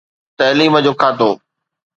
[0.39, 1.31] تعليم جو کاتو.